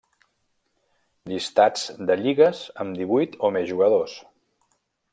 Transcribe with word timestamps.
Llistats 1.33 1.85
de 2.09 2.17
lligues 2.23 2.65
amb 2.85 3.01
divuit 3.03 3.39
o 3.49 3.55
més 3.59 3.71
jugadors. 3.75 4.19